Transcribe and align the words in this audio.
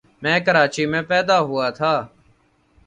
میں 0.21 0.39
کراچی 0.39 0.85
میں 0.85 1.01
پیدا 1.01 1.39
ہوا 1.39 1.69
تھا۔ 1.69 1.93